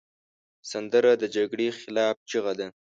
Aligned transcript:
سندره 0.71 1.11
د 1.21 1.23
جګړې 1.35 1.67
خلاف 1.79 2.15
چیغه 2.29 2.53
ده 2.59 2.67